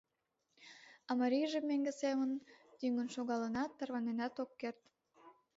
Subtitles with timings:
[1.09, 2.29] А марийже меҥге семын
[2.77, 4.81] тӱҥын шогалынат, тарваненат ок керт.